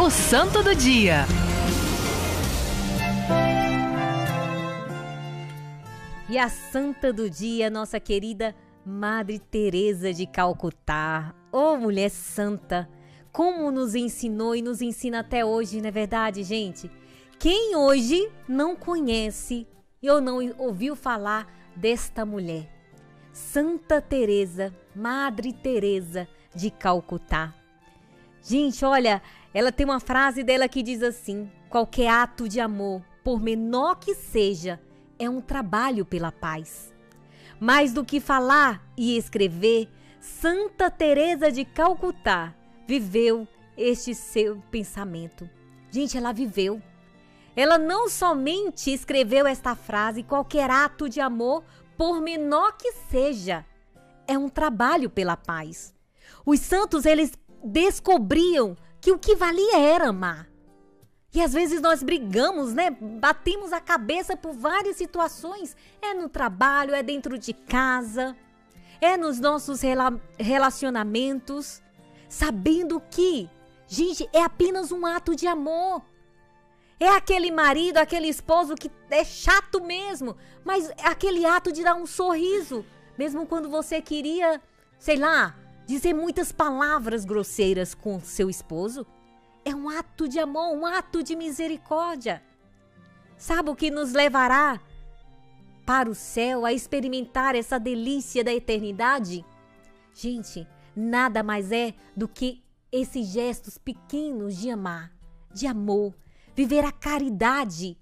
[0.00, 1.26] o Santo do Dia.
[6.28, 8.54] E a Santa do Dia, nossa querida
[8.86, 11.34] Madre Teresa de Calcutá.
[11.50, 12.88] Ô oh, mulher santa,
[13.32, 16.88] como nos ensinou e nos ensina até hoje, não é verdade, gente?
[17.36, 19.66] Quem hoje não conhece
[20.04, 22.70] ou não ouviu falar desta mulher?
[23.32, 27.52] Santa Teresa, Madre Teresa de Calcutá.
[28.42, 29.20] Gente, olha,
[29.52, 34.14] ela tem uma frase dela que diz assim: qualquer ato de amor, por menor que
[34.14, 34.80] seja,
[35.18, 36.94] é um trabalho pela paz.
[37.60, 39.88] Mais do que falar e escrever,
[40.20, 42.54] Santa Teresa de Calcutá
[42.86, 45.48] viveu este seu pensamento.
[45.90, 46.80] Gente, ela viveu.
[47.56, 51.64] Ela não somente escreveu esta frase, qualquer ato de amor,
[51.96, 53.64] por menor que seja,
[54.28, 55.92] é um trabalho pela paz.
[56.46, 57.32] Os santos, eles
[57.64, 60.48] descobriam que o que valia era amar.
[61.32, 62.90] E às vezes nós brigamos, né?
[62.90, 65.76] Batemos a cabeça por várias situações.
[66.00, 68.36] É no trabalho, é dentro de casa,
[69.00, 71.82] é nos nossos rela relacionamentos,
[72.28, 73.48] sabendo que,
[73.86, 76.02] gente, é apenas um ato de amor.
[76.98, 81.94] É aquele marido, aquele esposo que é chato mesmo, mas é aquele ato de dar
[81.94, 82.84] um sorriso,
[83.16, 84.60] mesmo quando você queria,
[84.98, 85.54] sei lá,
[85.88, 89.06] dizer muitas palavras grosseiras com seu esposo.
[89.64, 92.42] É um ato de amor, um ato de misericórdia.
[93.38, 94.78] Sabe o que nos levará
[95.86, 99.42] para o céu a experimentar essa delícia da eternidade?
[100.12, 105.10] Gente, nada mais é do que esses gestos pequenos de amar,
[105.54, 106.14] de amor,
[106.54, 107.96] viver a caridade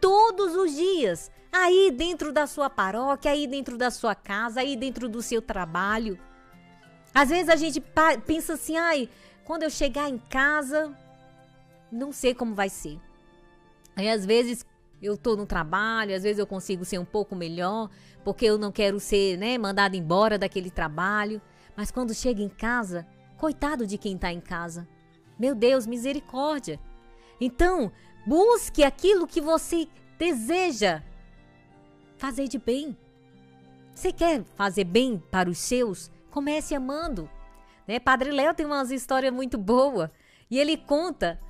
[0.00, 5.06] todos os dias, aí dentro da sua paróquia, aí dentro da sua casa, aí dentro
[5.06, 6.18] do seu trabalho.
[7.14, 7.82] Às vezes a gente
[8.26, 9.08] pensa assim, ai,
[9.44, 10.96] quando eu chegar em casa,
[11.90, 12.98] não sei como vai ser.
[13.96, 14.64] Aí às vezes
[15.02, 17.90] eu tô no trabalho, às vezes eu consigo ser um pouco melhor,
[18.24, 21.40] porque eu não quero ser, né, mandado embora daquele trabalho.
[21.76, 23.06] Mas quando chega em casa,
[23.36, 24.86] coitado de quem tá em casa.
[25.38, 26.78] Meu Deus, misericórdia.
[27.40, 27.90] Então,
[28.26, 29.88] busque aquilo que você
[30.18, 31.02] deseja
[32.18, 32.96] fazer de bem.
[33.94, 36.10] Você quer fazer bem para os seus?
[36.30, 37.28] Comece amando.
[37.86, 37.98] Né?
[37.98, 40.10] Padre Léo tem umas histórias muito boas.
[40.50, 41.40] E ele conta,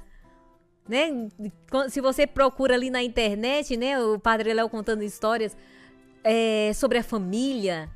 [0.89, 1.29] né?
[1.89, 4.01] Se você procura ali na internet, né?
[4.01, 5.57] O Padre Léo contando histórias
[6.25, 7.91] é, sobre a família.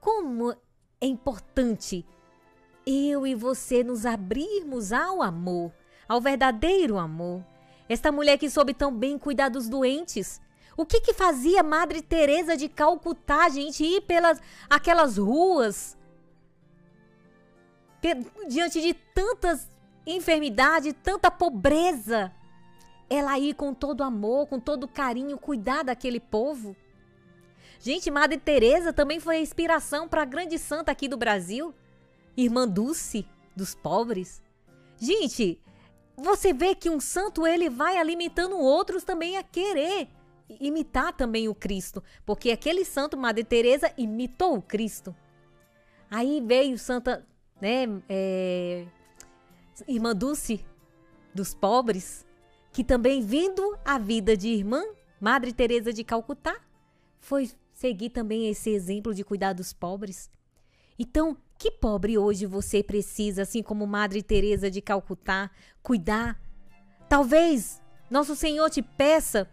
[0.00, 0.52] Como
[1.00, 2.06] é importante
[2.86, 5.72] eu e você nos abrirmos ao amor,
[6.08, 7.44] ao verdadeiro amor.
[7.88, 10.40] Esta mulher que soube tão bem cuidar dos doentes.
[10.76, 15.96] O que que fazia Madre Teresa de Calcutá, gente, ir pelas aquelas ruas
[18.48, 19.68] diante de tantas
[20.06, 22.32] enfermidades, tanta pobreza,
[23.08, 26.76] ela ir com todo amor, com todo carinho, cuidar daquele povo.
[27.80, 31.74] Gente, Madre Teresa também foi a inspiração para a grande santa aqui do Brasil,
[32.36, 34.42] Irmã Dulce dos pobres.
[34.98, 35.60] Gente,
[36.16, 40.08] você vê que um santo ele vai alimentando outros também a querer
[40.60, 45.14] imitar também o Cristo, porque aquele santo Madre Teresa imitou o Cristo.
[46.10, 47.26] Aí veio Santa
[47.60, 48.86] né, é,
[49.88, 50.64] irmã Dulce
[51.34, 52.26] dos pobres,
[52.72, 54.82] que também vindo a vida de irmã
[55.20, 56.60] Madre Teresa de Calcutá,
[57.18, 60.30] foi seguir também esse exemplo de cuidar dos pobres.
[60.98, 65.50] Então, que pobre hoje você precisa, assim como Madre Teresa de Calcutá,
[65.82, 66.40] cuidar?
[67.08, 67.80] Talvez
[68.10, 69.48] nosso Senhor te peça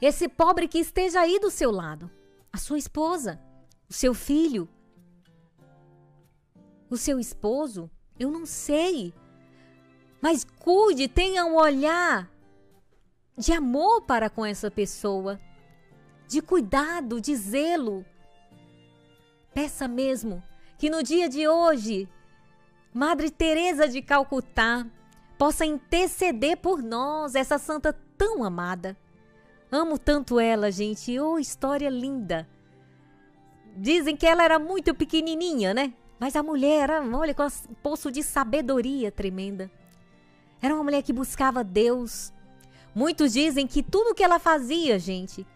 [0.00, 2.10] esse pobre que esteja aí do seu lado,
[2.52, 3.40] a sua esposa,
[3.88, 4.68] o seu filho,
[6.94, 7.90] o seu esposo?
[8.18, 9.12] Eu não sei.
[10.20, 12.30] Mas cuide, tenha um olhar
[13.36, 15.40] de amor para com essa pessoa,
[16.28, 18.06] de cuidado, de zelo.
[19.52, 20.42] Peça mesmo
[20.78, 22.08] que no dia de hoje,
[22.92, 24.86] Madre Teresa de Calcutá
[25.36, 28.96] possa interceder por nós, essa santa tão amada.
[29.70, 31.18] Amo tanto ela, gente.
[31.18, 32.48] Oh, história linda.
[33.76, 35.92] Dizem que ela era muito pequenininha, né?
[36.18, 39.70] Mas a mulher era, olha, com um poço de sabedoria tremenda.
[40.60, 42.32] Era uma mulher que buscava Deus.
[42.94, 45.46] Muitos dizem que tudo que ela fazia, gente,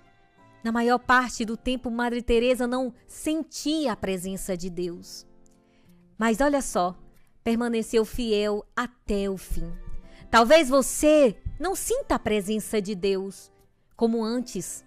[0.63, 5.27] na maior parte do tempo, Madre Teresa não sentia a presença de Deus.
[6.19, 6.99] Mas olha só,
[7.45, 9.73] permaneceu fiel até o fim.
[10.31, 13.51] Talvez você não sinta a presença de Deus
[13.97, 14.85] como antes,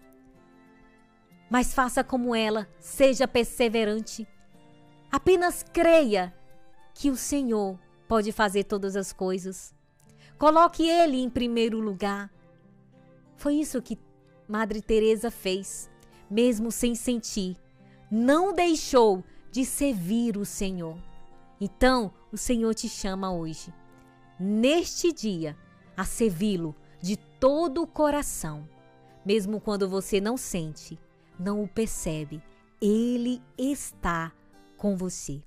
[1.49, 4.27] mas faça como ela, seja perseverante
[5.11, 6.33] Apenas creia
[6.93, 7.77] que o Senhor
[8.07, 9.73] pode fazer todas as coisas.
[10.37, 12.31] Coloque ele em primeiro lugar.
[13.35, 13.99] Foi isso que
[14.47, 15.89] Madre Teresa fez,
[16.29, 17.57] mesmo sem sentir.
[18.09, 20.97] Não deixou de servir o Senhor.
[21.59, 23.73] Então, o Senhor te chama hoje,
[24.39, 25.57] neste dia,
[25.95, 28.67] a servi-lo de todo o coração.
[29.25, 30.99] Mesmo quando você não sente,
[31.37, 32.41] não o percebe,
[32.81, 34.31] ele está
[34.81, 35.43] com você.